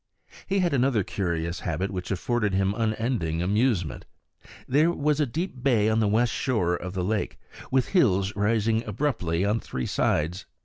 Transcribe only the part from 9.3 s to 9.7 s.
on